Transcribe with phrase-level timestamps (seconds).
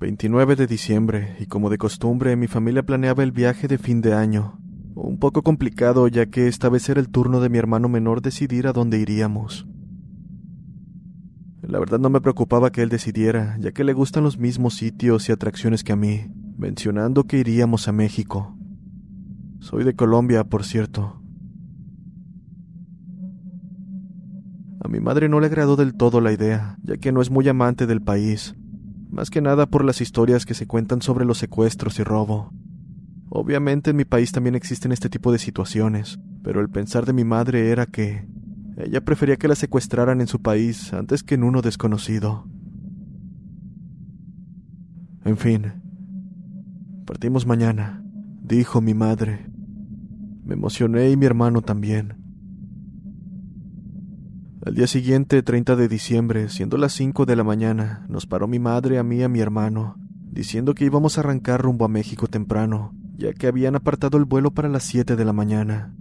[0.00, 4.14] 29 de diciembre, y como de costumbre, mi familia planeaba el viaje de fin de
[4.14, 4.58] año.
[4.94, 8.66] Un poco complicado, ya que esta vez era el turno de mi hermano menor decidir
[8.66, 9.66] a dónde iríamos.
[11.60, 15.28] La verdad no me preocupaba que él decidiera, ya que le gustan los mismos sitios
[15.28, 18.56] y atracciones que a mí, mencionando que iríamos a México.
[19.58, 21.20] Soy de Colombia, por cierto.
[24.82, 27.46] A mi madre no le agradó del todo la idea, ya que no es muy
[27.50, 28.56] amante del país,
[29.10, 32.52] más que nada por las historias que se cuentan sobre los secuestros y robo.
[33.28, 37.24] Obviamente en mi país también existen este tipo de situaciones, pero el pensar de mi
[37.24, 38.26] madre era que
[38.76, 42.46] ella prefería que la secuestraran en su país antes que en uno desconocido.
[45.24, 45.72] En fin,
[47.04, 48.02] partimos mañana,
[48.42, 49.46] dijo mi madre.
[50.44, 52.19] Me emocioné y mi hermano también.
[54.62, 58.58] Al día siguiente, 30 de diciembre, siendo las 5 de la mañana, nos paró mi
[58.58, 59.96] madre, a mí y a mi hermano,
[60.30, 64.50] diciendo que íbamos a arrancar rumbo a México temprano, ya que habían apartado el vuelo
[64.50, 65.94] para las 7 de la mañana.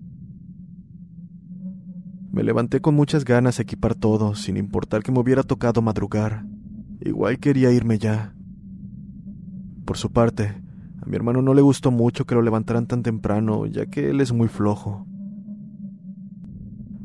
[2.33, 6.43] Me levanté con muchas ganas de equipar todo, sin importar que me hubiera tocado madrugar.
[6.99, 8.35] Igual quería irme ya.
[9.85, 10.61] Por su parte,
[11.01, 14.19] a mi hermano no le gustó mucho que lo levantaran tan temprano, ya que él
[14.19, 15.07] es muy flojo.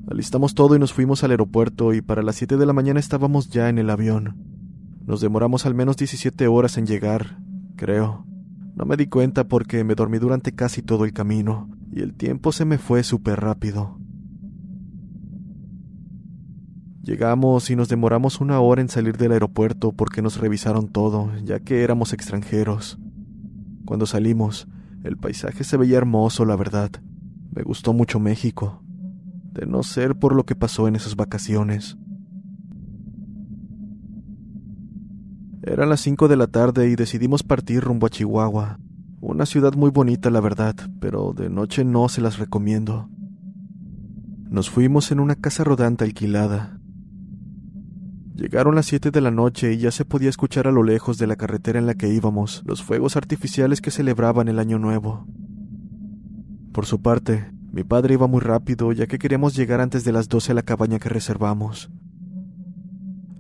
[0.06, 3.48] Alistamos todo y nos fuimos al aeropuerto y para las 7 de la mañana estábamos
[3.48, 4.36] ya en el avión.
[5.06, 7.38] Nos demoramos al menos 17 horas en llegar,
[7.76, 8.26] creo.
[8.74, 12.52] No me di cuenta porque me dormí durante casi todo el camino y el tiempo
[12.52, 13.98] se me fue súper rápido.
[17.02, 21.60] Llegamos y nos demoramos una hora en salir del aeropuerto porque nos revisaron todo, ya
[21.60, 22.98] que éramos extranjeros.
[23.86, 24.68] Cuando salimos,
[25.02, 26.90] el paisaje se veía hermoso, la verdad.
[27.54, 28.83] Me gustó mucho México
[29.54, 31.96] de no ser por lo que pasó en esas vacaciones.
[35.62, 38.78] Eran las cinco de la tarde y decidimos partir rumbo a Chihuahua,
[39.20, 43.08] una ciudad muy bonita la verdad, pero de noche no se las recomiendo.
[44.50, 46.78] Nos fuimos en una casa rodante alquilada.
[48.34, 51.26] Llegaron las siete de la noche y ya se podía escuchar a lo lejos de
[51.26, 55.26] la carretera en la que íbamos los fuegos artificiales que celebraban el Año Nuevo.
[56.72, 60.28] Por su parte, mi padre iba muy rápido, ya que queríamos llegar antes de las
[60.28, 61.90] doce a la cabaña que reservamos.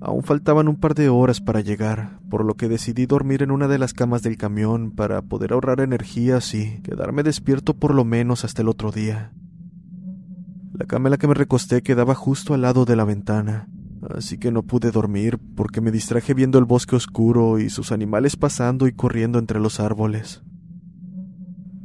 [0.00, 3.68] Aún faltaban un par de horas para llegar, por lo que decidí dormir en una
[3.68, 8.44] de las camas del camión para poder ahorrar energías y quedarme despierto por lo menos
[8.44, 9.30] hasta el otro día.
[10.72, 13.68] La cama en la que me recosté quedaba justo al lado de la ventana,
[14.16, 18.34] así que no pude dormir porque me distraje viendo el bosque oscuro y sus animales
[18.34, 20.42] pasando y corriendo entre los árboles.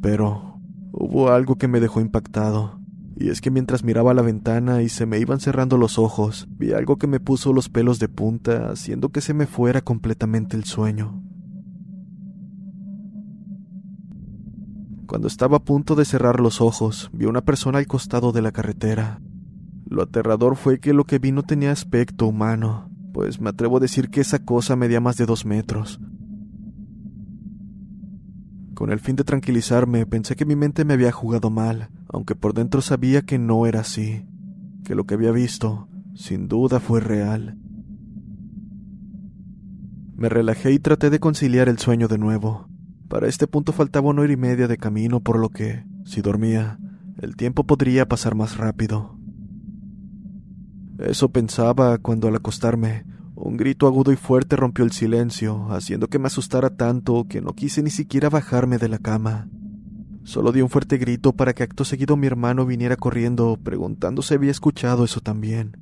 [0.01, 0.48] Pero
[0.91, 2.79] Hubo algo que me dejó impactado,
[3.15, 6.71] y es que mientras miraba la ventana y se me iban cerrando los ojos, vi
[6.71, 10.63] algo que me puso los pelos de punta, haciendo que se me fuera completamente el
[10.63, 11.21] sueño.
[15.05, 18.51] Cuando estaba a punto de cerrar los ojos, vi una persona al costado de la
[18.51, 19.19] carretera.
[19.85, 23.79] Lo aterrador fue que lo que vi no tenía aspecto humano, pues me atrevo a
[23.81, 25.99] decir que esa cosa medía más de dos metros,
[28.79, 32.53] con el fin de tranquilizarme, pensé que mi mente me había jugado mal, aunque por
[32.53, 34.25] dentro sabía que no era así,
[34.85, 37.57] que lo que había visto, sin duda, fue real.
[40.15, 42.69] Me relajé y traté de conciliar el sueño de nuevo.
[43.09, 46.79] Para este punto faltaba una hora y media de camino, por lo que, si dormía,
[47.17, 49.19] el tiempo podría pasar más rápido.
[50.99, 53.03] Eso pensaba cuando al acostarme
[53.41, 57.53] un grito agudo y fuerte rompió el silencio, haciendo que me asustara tanto que no
[57.53, 59.47] quise ni siquiera bajarme de la cama.
[60.23, 64.33] Solo di un fuerte grito para que acto seguido mi hermano viniera corriendo, preguntando si
[64.33, 65.77] había escuchado eso también.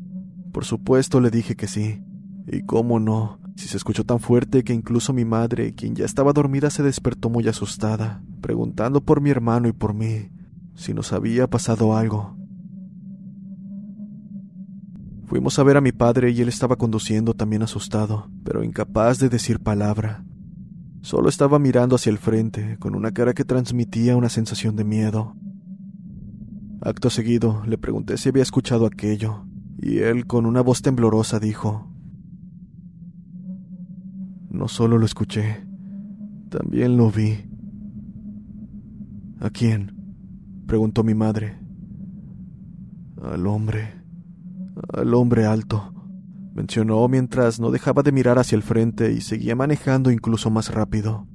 [0.54, 2.01] Por supuesto le dije que sí.
[2.45, 6.33] Y cómo no, si se escuchó tan fuerte que incluso mi madre, quien ya estaba
[6.33, 10.30] dormida, se despertó muy asustada, preguntando por mi hermano y por mí,
[10.75, 12.38] si nos había pasado algo.
[15.28, 19.28] Fuimos a ver a mi padre y él estaba conduciendo también asustado, pero incapaz de
[19.28, 20.24] decir palabra.
[21.02, 25.36] Solo estaba mirando hacia el frente, con una cara que transmitía una sensación de miedo.
[26.82, 29.46] Acto seguido, le pregunté si había escuchado aquello,
[29.78, 31.92] y él, con una voz temblorosa, dijo,
[34.50, 35.68] No solo lo escuché,
[36.50, 37.50] también lo vi.
[39.42, 39.94] ¿A quién?
[40.68, 41.60] preguntó mi madre.
[43.22, 43.98] Al hombre,
[44.94, 45.94] al hombre alto,
[46.54, 51.28] mencionó mientras no dejaba de mirar hacia el frente y seguía manejando incluso más rápido.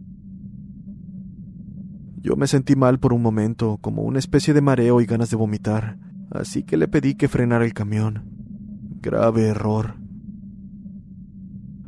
[2.23, 5.37] Yo me sentí mal por un momento, como una especie de mareo y ganas de
[5.37, 5.99] vomitar,
[6.31, 8.25] así que le pedí que frenara el camión.
[9.00, 9.97] Grave error.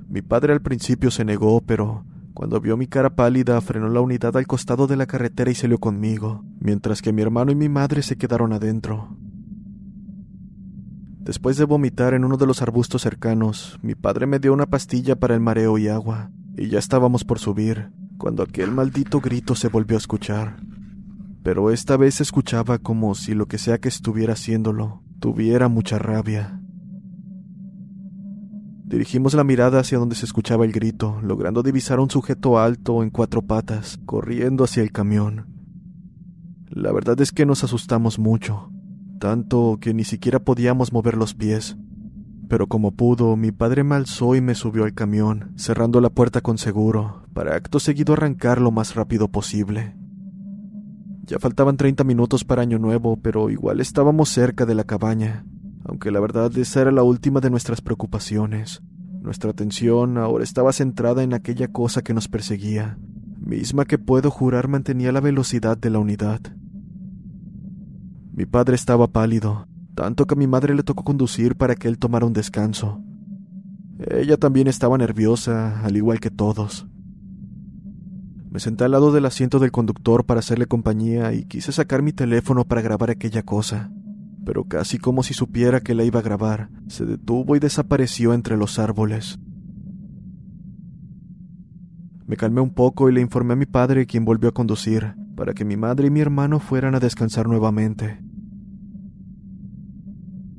[0.09, 2.05] Mi padre al principio se negó, pero
[2.35, 5.79] cuando vio mi cara pálida frenó la unidad al costado de la carretera y salió
[5.79, 9.17] conmigo, mientras que mi hermano y mi madre se quedaron adentro.
[11.25, 15.17] Después de vomitar en uno de los arbustos cercanos, mi padre me dio una pastilla
[15.17, 19.69] para el mareo y agua, y ya estábamos por subir, cuando aquel maldito grito se
[19.69, 20.59] volvió a escuchar.
[21.43, 25.99] Pero esta vez se escuchaba como si lo que sea que estuviera haciéndolo tuviera mucha
[25.99, 26.61] rabia.
[28.85, 33.03] Dirigimos la mirada hacia donde se escuchaba el grito, logrando divisar a un sujeto alto
[33.03, 35.47] en cuatro patas, corriendo hacia el camión.
[36.69, 38.74] La verdad es que nos asustamos mucho
[39.19, 41.77] tanto que ni siquiera podíamos mover los pies.
[42.49, 46.41] Pero como pudo, mi padre me alzó y me subió al camión, cerrando la puerta
[46.41, 49.97] con seguro, para acto seguido arrancar lo más rápido posible.
[51.27, 55.47] Ya faltaban 30 minutos para Año Nuevo, pero igual estábamos cerca de la cabaña,
[55.85, 58.83] aunque la verdad esa era la última de nuestras preocupaciones.
[59.23, 62.99] Nuestra atención ahora estaba centrada en aquella cosa que nos perseguía,
[63.41, 66.41] misma que puedo jurar mantenía la velocidad de la unidad.
[68.37, 71.99] Mi padre estaba pálido, tanto que a mi madre le tocó conducir para que él
[71.99, 73.01] tomara un descanso.
[74.11, 76.89] Ella también estaba nerviosa, al igual que todos.
[78.51, 82.13] Me senté al lado del asiento del conductor para hacerle compañía y quise sacar mi
[82.13, 83.93] teléfono para grabar aquella cosa,
[84.45, 88.57] pero casi como si supiera que la iba a grabar, se detuvo y desapareció entre
[88.57, 89.39] los árboles.
[92.27, 95.55] Me calmé un poco y le informé a mi padre, quien volvió a conducir, para
[95.55, 98.21] que mi madre y mi hermano fueran a descansar nuevamente.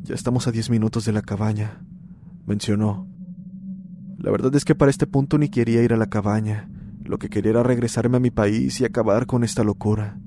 [0.03, 1.81] Ya estamos a diez minutos de la cabaña,
[2.45, 3.07] mencionó.
[4.17, 6.69] La verdad es que para este punto ni quería ir a la cabaña.
[7.03, 10.19] Lo que quería era regresarme a mi país y acabar con esta locura.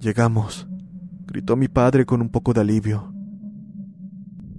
[0.00, 0.68] Llegamos,
[1.26, 3.12] gritó mi padre con un poco de alivio.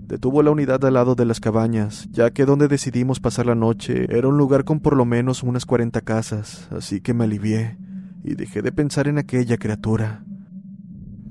[0.10, 4.08] Detuvo la unidad al lado de las cabañas, ya que donde decidimos pasar la noche
[4.10, 7.78] era un lugar con por lo menos unas cuarenta casas, así que me alivié
[8.24, 10.26] y dejé de pensar en aquella criatura.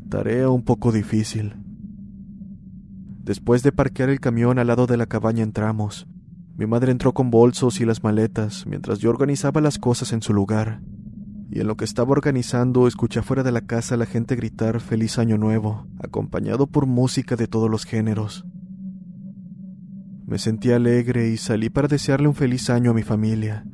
[0.09, 1.57] Tarea un poco difícil.
[3.25, 6.07] Después de parquear el camión al lado de la cabaña entramos.
[6.57, 10.33] Mi madre entró con bolsos y las maletas, mientras yo organizaba las cosas en su
[10.33, 10.83] lugar.
[11.51, 14.79] Y en lo que estaba organizando escuché fuera de la casa a la gente gritar
[14.79, 18.45] Feliz Año Nuevo, acompañado por música de todos los géneros.
[20.29, 23.65] Me sentí alegre y salí para desearle un feliz año a mi familia.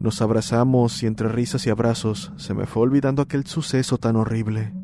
[0.00, 4.74] Nos abrazamos y entre risas y abrazos se me fue olvidando aquel suceso tan horrible.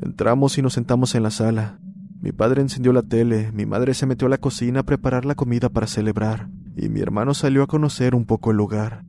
[0.00, 1.80] Entramos y nos sentamos en la sala.
[2.20, 5.34] Mi padre encendió la tele, mi madre se metió a la cocina a preparar la
[5.34, 9.04] comida para celebrar, y mi hermano salió a conocer un poco el lugar.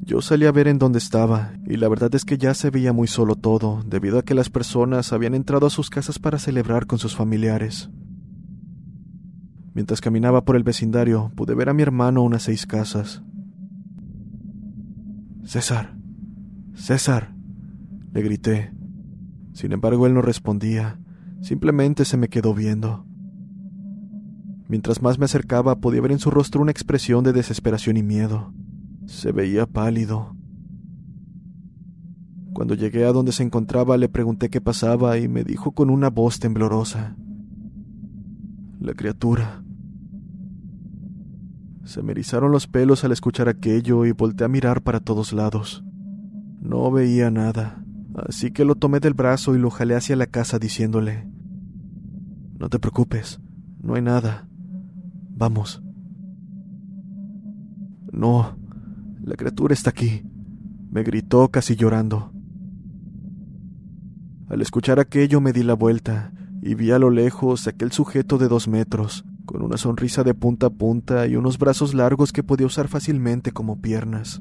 [0.00, 2.94] Yo salí a ver en dónde estaba, y la verdad es que ya se veía
[2.94, 6.86] muy solo todo, debido a que las personas habían entrado a sus casas para celebrar
[6.86, 7.90] con sus familiares.
[9.74, 13.22] Mientras caminaba por el vecindario, pude ver a mi hermano unas seis casas.
[15.44, 15.96] César.
[16.74, 17.34] César.
[18.12, 18.72] le grité.
[19.52, 20.98] Sin embargo, él no respondía,
[21.40, 23.06] simplemente se me quedó viendo.
[24.68, 28.54] Mientras más me acercaba, podía ver en su rostro una expresión de desesperación y miedo.
[29.06, 30.34] Se veía pálido.
[32.54, 36.08] Cuando llegué a donde se encontraba, le pregunté qué pasaba y me dijo con una
[36.08, 37.16] voz temblorosa.
[38.82, 39.62] La criatura.
[41.84, 45.84] Se me erizaron los pelos al escuchar aquello y volteé a mirar para todos lados.
[46.60, 47.84] No veía nada,
[48.28, 51.28] así que lo tomé del brazo y lo jalé hacia la casa diciéndole,
[52.58, 53.40] No te preocupes,
[53.80, 54.48] no hay nada.
[55.30, 55.80] Vamos.
[58.10, 58.58] No,
[59.22, 60.24] la criatura está aquí,
[60.90, 62.32] me gritó casi llorando.
[64.48, 66.32] Al escuchar aquello me di la vuelta
[66.62, 70.68] y vi a lo lejos aquel sujeto de dos metros, con una sonrisa de punta
[70.68, 74.40] a punta y unos brazos largos que podía usar fácilmente como piernas.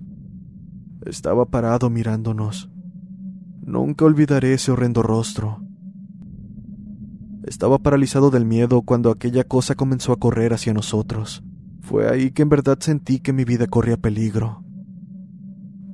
[1.04, 2.70] Estaba parado mirándonos.
[3.66, 5.66] Nunca olvidaré ese horrendo rostro.
[7.44, 11.44] Estaba paralizado del miedo cuando aquella cosa comenzó a correr hacia nosotros.
[11.80, 14.64] Fue ahí que en verdad sentí que mi vida corría peligro.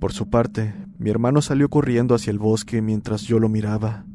[0.02, 4.06] Por su parte, mi hermano salió corriendo hacia el bosque mientras yo lo miraba.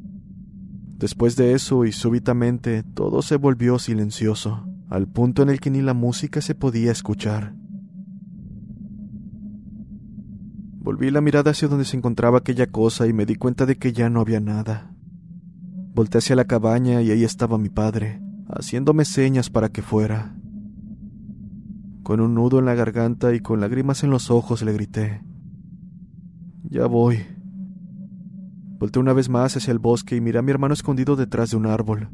[1.03, 5.83] Después de eso y súbitamente todo se volvió silencioso, al punto en el que ni
[5.83, 7.57] la música se podía escuchar.
[10.79, 13.93] Volví la mirada hacia donde se encontraba aquella cosa y me di cuenta de que
[13.93, 14.95] ya no había nada.
[15.93, 20.37] Volté hacia la cabaña y ahí estaba mi padre, haciéndome señas para que fuera.
[22.05, 25.21] Con un nudo en la garganta y con lágrimas en los ojos le grité.
[26.63, 27.27] Ya voy.
[28.83, 31.57] Volté una vez más hacia el bosque y miré a mi hermano escondido detrás de
[31.57, 32.09] un árbol.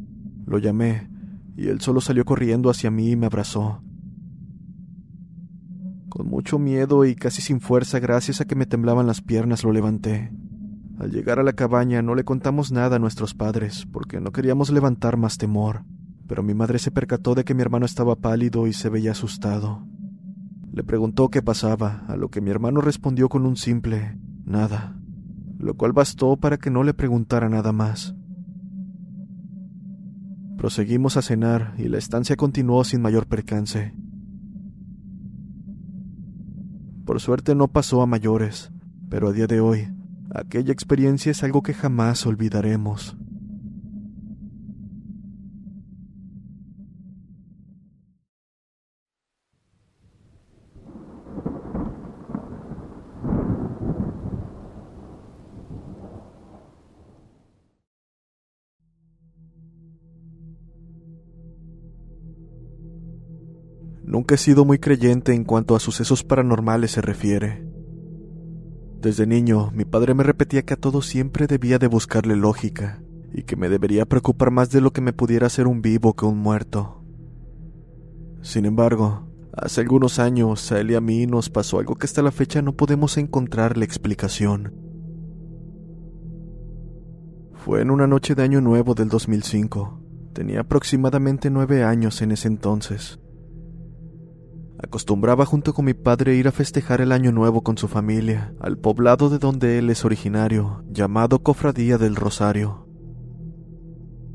[0.45, 1.09] Lo llamé,
[1.57, 3.81] y él solo salió corriendo hacia mí y me abrazó.
[6.11, 9.73] Con mucho miedo y casi sin fuerza gracias a que me temblaban las piernas lo
[9.73, 10.31] levanté.
[10.99, 14.69] Al llegar a la cabaña no le contamos nada a nuestros padres, porque no queríamos
[14.69, 15.85] levantar más temor,
[16.27, 19.87] pero mi madre se percató de que mi hermano estaba pálido y se veía asustado.
[20.71, 24.99] Le preguntó qué pasaba, a lo que mi hermano respondió con un simple nada,
[25.59, 28.15] lo cual bastó para que no le preguntara nada más.
[30.57, 33.95] Proseguimos a cenar y la estancia continuó sin mayor percance.
[37.05, 38.71] Por suerte no pasó a mayores,
[39.09, 39.89] pero a día de hoy,
[40.35, 43.17] aquella experiencia es algo que jamás olvidaremos.
[64.29, 67.65] Nunca he sido muy creyente en cuanto a sucesos paranormales se refiere.
[69.01, 73.45] Desde niño, mi padre me repetía que a todo siempre debía de buscarle lógica, y
[73.45, 76.37] que me debería preocupar más de lo que me pudiera hacer un vivo que un
[76.37, 77.03] muerto.
[78.43, 82.21] Sin embargo, hace algunos años a él y a mí nos pasó algo que hasta
[82.21, 84.75] la fecha no podemos encontrarle explicación.
[87.55, 90.03] Fue en una noche de Año Nuevo del 2005.
[90.35, 93.19] Tenía aproximadamente nueve años en ese entonces.
[94.81, 98.79] Acostumbraba junto con mi padre ir a festejar el año nuevo con su familia, al
[98.79, 102.87] poblado de donde él es originario, llamado Cofradía del Rosario.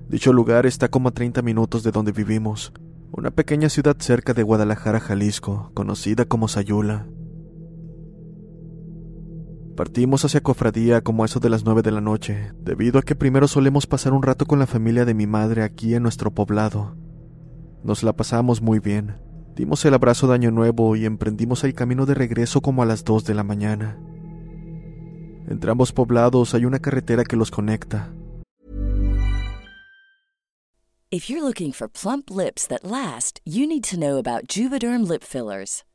[0.10, 2.74] Dicho lugar está como a 30 minutos de donde vivimos,
[3.12, 7.08] una pequeña ciudad cerca de Guadalajara, Jalisco, conocida como Sayula.
[9.78, 13.48] Partimos hacia Cofradía como eso de las nueve de la noche, debido a que primero
[13.48, 16.98] solemos pasar un rato con la familia de mi madre aquí en nuestro poblado.
[17.84, 19.16] Nos la pasamos muy bien,
[19.56, 23.04] Dimos el abrazo de Año Nuevo y emprendimos el camino de regreso como a las
[23.04, 24.00] 2 de la mañana.
[25.48, 28.12] Entre ambos poblados hay una carretera que los conecta.
[31.12, 35.22] If you're looking for plump lips that last, you need to know about Juvederm lip
[35.22, 35.84] fillers.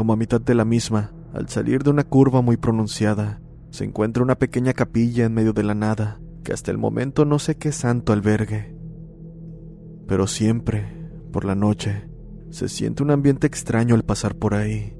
[0.00, 4.22] Como a mitad de la misma, al salir de una curva muy pronunciada, se encuentra
[4.22, 7.70] una pequeña capilla en medio de la nada, que hasta el momento no sé qué
[7.70, 8.74] santo albergue.
[10.08, 10.86] Pero siempre,
[11.30, 12.08] por la noche,
[12.48, 14.96] se siente un ambiente extraño al pasar por ahí.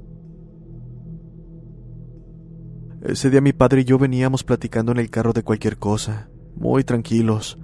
[3.01, 6.83] Ese día mi padre y yo veníamos platicando en el carro de cualquier cosa, muy
[6.83, 7.57] tranquilos,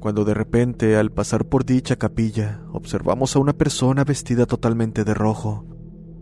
[0.00, 5.14] cuando de repente, al pasar por dicha capilla, observamos a una persona vestida totalmente de
[5.14, 5.71] rojo,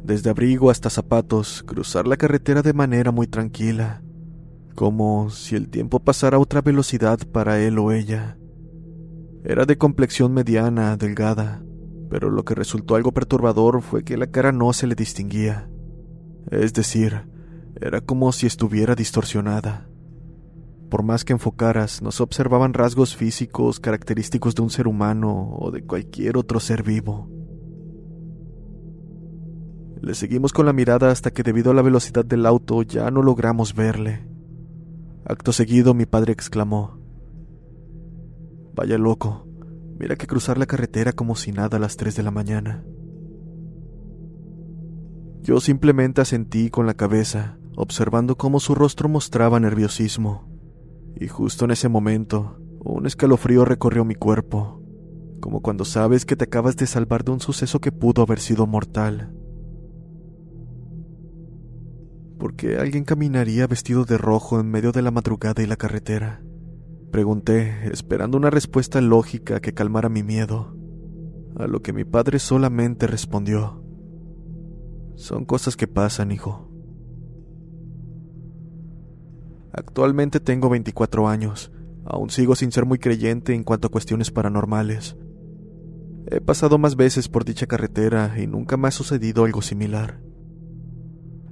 [0.04, 4.02] Desde abrigo hasta zapatos, cruzar la carretera de manera muy tranquila,
[4.74, 8.38] como si el tiempo pasara a otra velocidad para él o ella.
[9.44, 11.62] Era de complexión mediana, delgada,
[12.08, 15.70] pero lo que resultó algo perturbador fue que la cara no se le distinguía.
[16.50, 17.28] Es decir,
[17.80, 19.88] era como si estuviera distorsionada.
[20.90, 25.70] Por más que enfocaras, no se observaban rasgos físicos característicos de un ser humano o
[25.70, 27.30] de cualquier otro ser vivo.
[30.02, 33.22] Le seguimos con la mirada hasta que debido a la velocidad del auto ya no
[33.22, 34.26] logramos verle.
[35.26, 36.98] Acto seguido mi padre exclamó,
[38.74, 39.46] Vaya loco,
[39.98, 42.82] mira que cruzar la carretera como si nada a las 3 de la mañana.
[45.42, 50.48] Yo simplemente asentí con la cabeza, observando cómo su rostro mostraba nerviosismo.
[51.16, 54.82] Y justo en ese momento, un escalofrío recorrió mi cuerpo,
[55.40, 58.66] como cuando sabes que te acabas de salvar de un suceso que pudo haber sido
[58.66, 59.34] mortal.
[62.40, 66.42] ¿Por qué alguien caminaría vestido de rojo en medio de la madrugada y la carretera?
[67.12, 70.74] Pregunté, esperando una respuesta lógica que calmara mi miedo,
[71.56, 73.84] a lo que mi padre solamente respondió.
[75.16, 76.72] Son cosas que pasan, hijo.
[79.70, 81.70] Actualmente tengo 24 años.
[82.06, 85.14] Aún sigo sin ser muy creyente en cuanto a cuestiones paranormales.
[86.30, 90.29] He pasado más veces por dicha carretera y nunca me ha sucedido algo similar.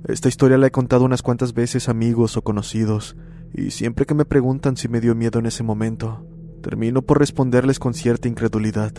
[0.08, 3.14] Esta historia la he contado unas cuantas veces a amigos o conocidos,
[3.52, 6.26] y siempre que me preguntan si me dio miedo en ese momento,
[6.62, 8.92] termino por responderles con cierta incredulidad.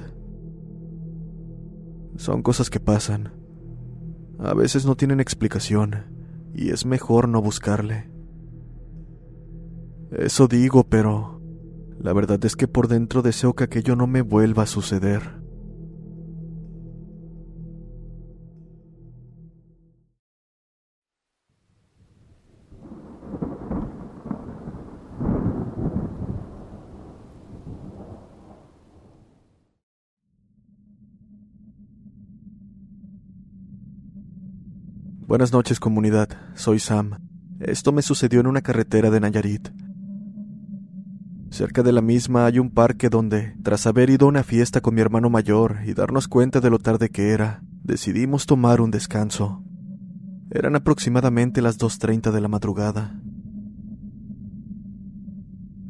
[2.16, 3.34] Son cosas que pasan.
[4.38, 6.06] A veces no tienen explicación,
[6.54, 8.12] y es mejor no buscarle.
[10.12, 11.42] Eso digo, pero
[12.00, 15.38] la verdad es que por dentro deseo que aquello no me vuelva a suceder.
[35.30, 37.12] Buenas noches comunidad, soy Sam.
[37.60, 39.70] Esto me sucedió en una carretera de Nayarit.
[41.52, 44.96] Cerca de la misma hay un parque donde, tras haber ido a una fiesta con
[44.96, 49.63] mi hermano mayor y darnos cuenta de lo tarde que era, decidimos tomar un descanso.
[50.50, 53.22] Eran aproximadamente las 2.30 de la madrugada.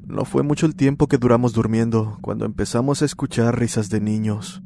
[0.06, 4.62] No fue mucho el tiempo que duramos durmiendo cuando empezamos a escuchar risas de niños.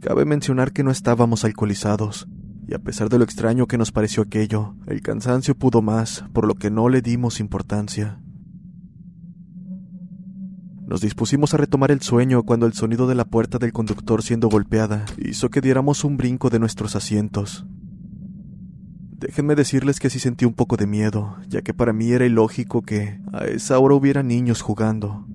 [0.00, 2.26] Cabe mencionar que no estábamos alcoholizados,
[2.70, 6.46] y a pesar de lo extraño que nos pareció aquello, el cansancio pudo más, por
[6.46, 8.20] lo que no le dimos importancia.
[10.86, 14.48] Nos dispusimos a retomar el sueño cuando el sonido de la puerta del conductor siendo
[14.48, 17.66] golpeada hizo que diéramos un brinco de nuestros asientos.
[19.18, 22.82] Déjenme decirles que sí sentí un poco de miedo, ya que para mí era ilógico
[22.82, 25.26] que a esa hora hubiera niños jugando.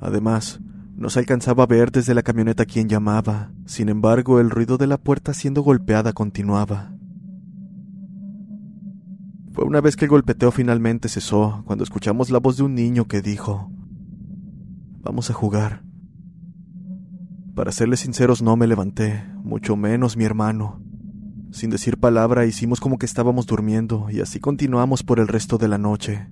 [0.00, 0.60] Además,
[0.96, 4.86] no se alcanzaba a ver desde la camioneta quién llamaba, sin embargo el ruido de
[4.86, 6.92] la puerta siendo golpeada continuaba.
[9.52, 13.06] Fue una vez que el golpeteo finalmente cesó, cuando escuchamos la voz de un niño
[13.06, 13.70] que dijo,
[15.02, 15.82] Vamos a jugar.
[17.54, 20.82] Para serles sinceros no me levanté, mucho menos mi hermano.
[21.52, 25.68] Sin decir palabra hicimos como que estábamos durmiendo y así continuamos por el resto de
[25.68, 26.28] la noche.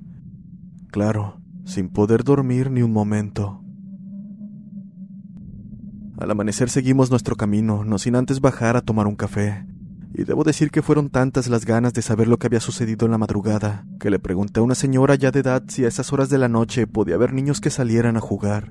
[0.90, 3.63] Claro, sin poder dormir ni un momento.
[6.16, 9.66] Al amanecer seguimos nuestro camino, no sin antes bajar a tomar un café.
[10.16, 13.11] Y debo decir que fueron tantas las ganas de saber lo que había sucedido en
[13.11, 16.29] la madrugada, que le pregunté a una señora ya de edad si a esas horas
[16.29, 18.70] de la noche podía haber niños que salieran a jugar.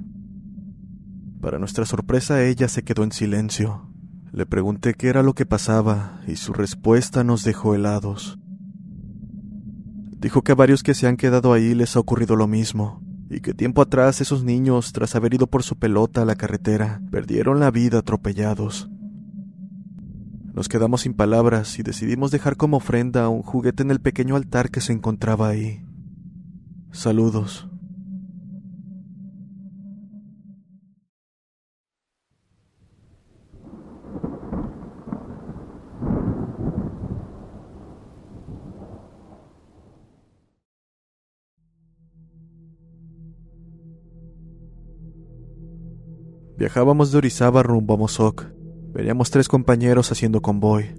[1.41, 3.89] Para nuestra sorpresa ella se quedó en silencio.
[4.32, 8.39] Le pregunté qué era lo que pasaba y su respuesta nos dejó helados.
[10.17, 13.03] Dijo que a varios que se han quedado ahí les ha ocurrido lo mismo,
[13.34, 17.02] y que tiempo atrás esos niños, tras haber ido por su pelota a la carretera,
[17.12, 18.89] perdieron la vida atropellados.
[20.54, 24.69] Nos quedamos sin palabras y decidimos dejar como ofrenda un juguete en el pequeño altar
[24.69, 25.84] que se encontraba ahí.
[26.91, 27.72] Saludos.
[46.63, 48.45] Viajábamos de Orizaba rumbo a Mozoc.
[48.93, 50.95] Veníamos tres compañeros haciendo convoy.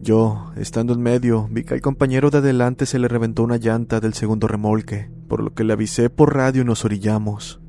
[0.00, 3.98] Yo, estando en medio, vi que al compañero de adelante se le reventó una llanta
[3.98, 7.60] del segundo remolque, por lo que le avisé por radio y nos orillamos.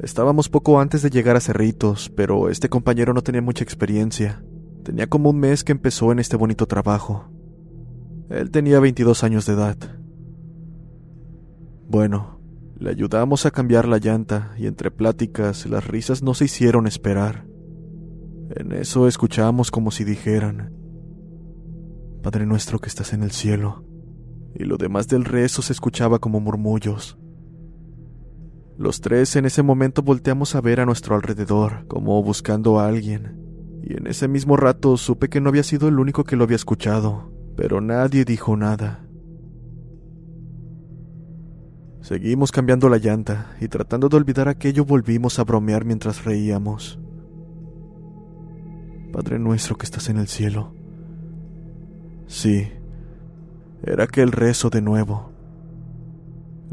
[0.00, 4.42] Estábamos poco antes de llegar a Cerritos, pero este compañero no tenía mucha experiencia.
[4.84, 7.30] Tenía como un mes que empezó en este bonito trabajo.
[8.30, 9.76] Él tenía 22 años de edad.
[11.90, 12.41] Bueno,
[12.82, 17.46] le ayudamos a cambiar la llanta y entre pláticas las risas no se hicieron esperar.
[18.56, 20.74] En eso escuchamos como si dijeran,
[22.24, 23.84] Padre nuestro que estás en el cielo,
[24.52, 27.16] y lo demás del rezo se escuchaba como murmullos.
[28.76, 33.38] Los tres en ese momento volteamos a ver a nuestro alrededor, como buscando a alguien,
[33.84, 36.56] y en ese mismo rato supe que no había sido el único que lo había
[36.56, 39.01] escuchado, pero nadie dijo nada.
[42.02, 46.98] Seguimos cambiando la llanta y tratando de olvidar aquello volvimos a bromear mientras reíamos.
[49.12, 50.74] Padre nuestro que estás en el cielo,
[52.32, 52.66] Sí,
[53.82, 55.32] era aquel rezo de nuevo.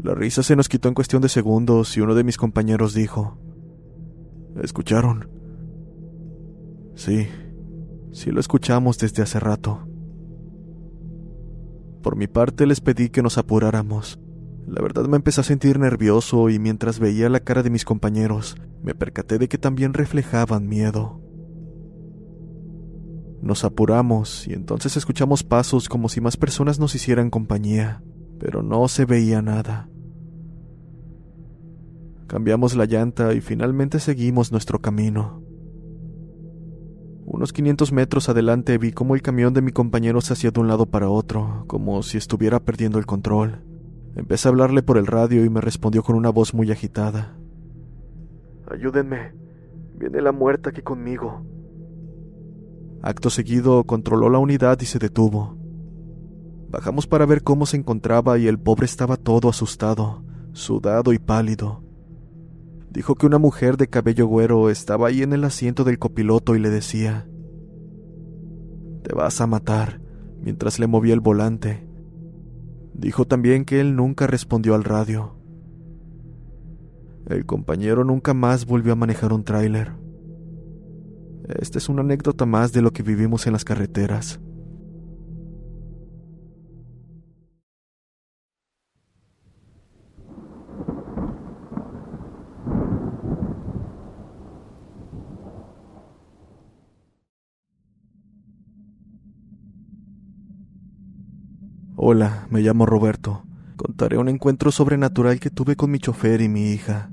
[0.02, 3.36] La risa se nos quitó en cuestión de segundos y uno de mis compañeros dijo,
[4.62, 5.28] ¿Escucharon?
[6.94, 7.28] Sí,
[8.10, 9.86] sí lo escuchamos desde hace rato.
[12.02, 14.18] Por mi parte les pedí que nos apuráramos.
[14.66, 18.56] La verdad me empecé a sentir nervioso y mientras veía la cara de mis compañeros,
[18.82, 21.20] me percaté de que también reflejaban miedo.
[23.42, 28.02] Nos apuramos y entonces escuchamos pasos como si más personas nos hicieran compañía,
[28.38, 29.88] pero no se veía nada.
[32.26, 35.42] Cambiamos la llanta y finalmente seguimos nuestro camino.
[37.24, 40.68] Unos 500 metros adelante vi cómo el camión de mi compañero se hacía de un
[40.68, 43.64] lado para otro, como si estuviera perdiendo el control.
[44.16, 47.36] Empecé a hablarle por el radio y me respondió con una voz muy agitada.
[48.70, 49.32] Ayúdenme,
[49.96, 51.44] viene la muerta aquí conmigo.
[53.02, 55.56] Acto seguido controló la unidad y se detuvo.
[56.68, 61.82] Bajamos para ver cómo se encontraba y el pobre estaba todo asustado, sudado y pálido.
[62.90, 66.58] Dijo que una mujer de cabello güero estaba ahí en el asiento del copiloto y
[66.58, 67.28] le decía,
[69.02, 70.00] Te vas a matar,
[70.40, 71.89] mientras le movía el volante.
[72.94, 75.36] Dijo también que él nunca respondió al radio.
[77.26, 79.92] El compañero nunca más volvió a manejar un tráiler.
[81.48, 84.40] Esta es una anécdota más de lo que vivimos en las carreteras.
[102.12, 103.44] Hola, me llamo Roberto.
[103.76, 107.08] Contaré un encuentro sobrenatural que tuve con mi chofer y mi hija.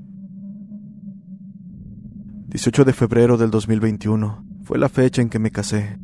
[2.48, 6.00] 18 de febrero del 2021 fue la fecha en que me casé.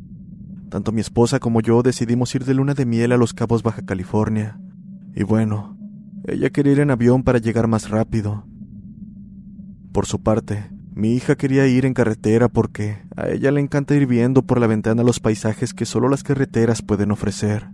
[0.69, 3.81] Tanto mi esposa como yo decidimos ir de luna de miel a Los Cabos, Baja
[3.81, 4.61] California.
[5.13, 5.77] Y bueno,
[6.25, 8.45] ella quería ir en avión para llegar más rápido.
[9.91, 14.07] Por su parte, mi hija quería ir en carretera porque a ella le encanta ir
[14.07, 17.67] viendo por la ventana los paisajes que solo las carreteras pueden ofrecer.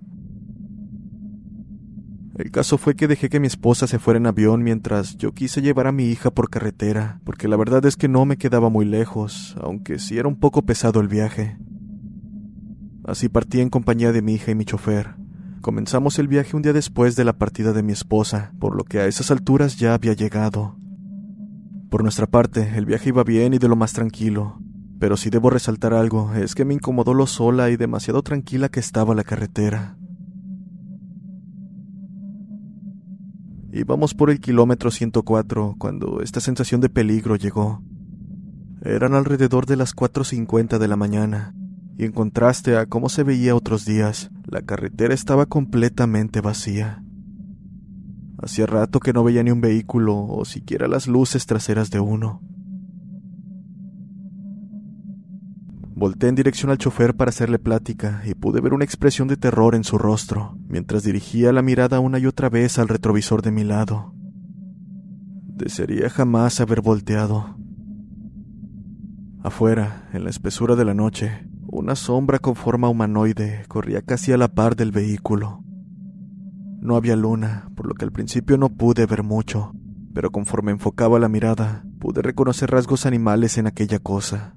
[2.42, 5.62] El caso fue que dejé que mi esposa se fuera en avión mientras yo quise
[5.62, 8.84] llevar a mi hija por carretera, porque la verdad es que no me quedaba muy
[8.84, 11.60] lejos, aunque sí era un poco pesado el viaje.
[13.06, 15.14] Así partí en compañía de mi hija y mi chofer.
[15.62, 19.00] Comenzamos el viaje un día después de la partida de mi esposa, por lo que
[19.00, 20.78] a esas alturas ya había llegado.
[21.92, 24.60] Por nuestra parte, el viaje iba bien y de lo más tranquilo,
[25.00, 28.80] pero si debo resaltar algo es que me incomodó lo sola y demasiado tranquila que
[28.80, 29.96] estaba la carretera.
[33.74, 37.82] Íbamos por el kilómetro 104 cuando esta sensación de peligro llegó.
[38.84, 41.56] Eran alrededor de las 4.50 de la mañana,
[41.98, 47.02] y en contraste a cómo se veía otros días, la carretera estaba completamente vacía.
[48.40, 52.42] Hacía rato que no veía ni un vehículo o siquiera las luces traseras de uno.
[56.02, 59.76] Volté en dirección al chofer para hacerle plática y pude ver una expresión de terror
[59.76, 63.64] en su rostro, mientras dirigía la mirada una y otra vez al retrovisor de mi
[63.64, 64.12] lado.
[65.46, 67.56] Desearía jamás haber volteado.
[69.44, 74.38] Afuera, en la espesura de la noche, una sombra con forma humanoide corría casi a
[74.38, 75.64] la par del vehículo.
[76.80, 79.76] No había luna, por lo que al principio no pude ver mucho,
[80.16, 84.56] pero conforme enfocaba la mirada, pude reconocer rasgos animales en aquella cosa.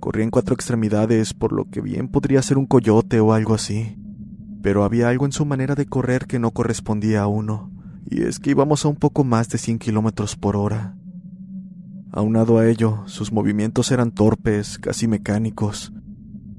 [0.00, 3.98] Corría en cuatro extremidades, por lo que bien podría ser un coyote o algo así.
[4.62, 7.70] Pero había algo en su manera de correr que no correspondía a uno,
[8.10, 10.96] y es que íbamos a un poco más de 100 kilómetros por hora.
[12.12, 15.92] Aunado a ello, sus movimientos eran torpes, casi mecánicos.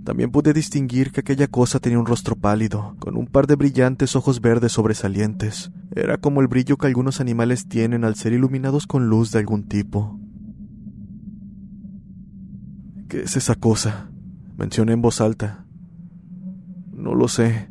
[0.03, 4.15] También pude distinguir que aquella cosa tenía un rostro pálido, con un par de brillantes
[4.15, 5.71] ojos verdes sobresalientes.
[5.95, 9.67] Era como el brillo que algunos animales tienen al ser iluminados con luz de algún
[9.67, 10.20] tipo.
[13.11, 14.09] ¿Qué es esa cosa?
[14.55, 15.65] Mencioné en voz alta.
[16.93, 17.67] No lo sé,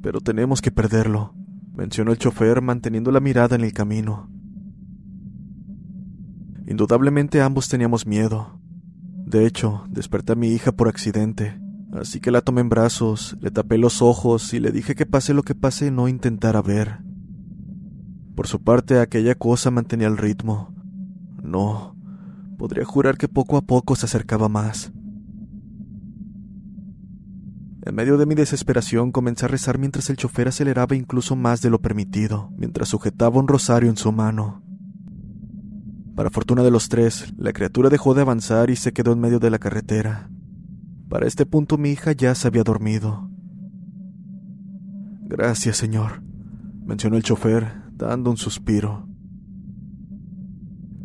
[0.00, 1.34] pero tenemos que perderlo,
[1.74, 4.30] mencionó el chofer manteniendo la mirada en el camino.
[6.66, 8.62] Indudablemente ambos teníamos miedo.
[9.26, 11.60] De hecho, desperté a mi hija por accidente,
[11.92, 15.34] así que la tomé en brazos, le tapé los ojos y le dije que pase
[15.34, 17.00] lo que pase no intentara ver.
[18.34, 20.74] Por su parte, aquella cosa mantenía el ritmo.
[21.42, 21.94] No,
[22.62, 24.92] podría jurar que poco a poco se acercaba más.
[27.84, 31.70] En medio de mi desesperación comencé a rezar mientras el chofer aceleraba incluso más de
[31.70, 34.62] lo permitido, mientras sujetaba un rosario en su mano.
[36.14, 39.40] Para fortuna de los tres, la criatura dejó de avanzar y se quedó en medio
[39.40, 40.30] de la carretera.
[41.08, 43.28] Para este punto mi hija ya se había dormido.
[45.22, 46.22] Gracias, señor,
[46.86, 49.11] mencionó el chofer, dando un suspiro.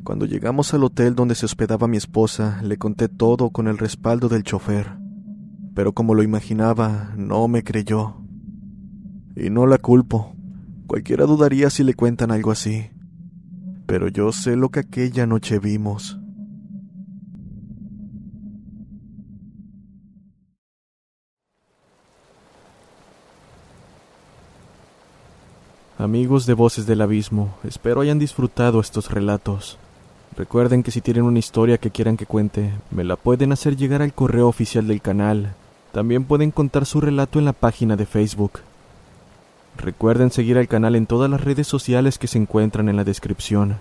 [0.07, 4.29] Cuando llegamos al hotel donde se hospedaba mi esposa, le conté todo con el respaldo
[4.29, 4.97] del chofer.
[5.75, 8.15] Pero como lo imaginaba, no me creyó.
[9.35, 10.33] Y no la culpo.
[10.87, 12.89] Cualquiera dudaría si le cuentan algo así
[13.87, 16.19] pero yo sé lo que aquella noche vimos.
[25.97, 29.79] Amigos de Voces del Abismo, espero hayan disfrutado estos relatos.
[30.37, 34.03] Recuerden que si tienen una historia que quieran que cuente, me la pueden hacer llegar
[34.03, 35.55] al correo oficial del canal.
[35.91, 38.59] También pueden contar su relato en la página de Facebook.
[39.77, 43.79] Recuerden seguir al canal en todas las redes sociales que se encuentran en la descripción.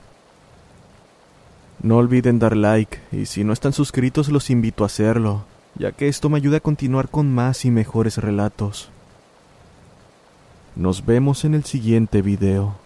[1.82, 6.08] No olviden dar like y si no están suscritos los invito a hacerlo, ya que
[6.08, 8.88] esto me ayuda a continuar con más y mejores relatos.
[10.74, 12.85] Nos vemos en el siguiente video.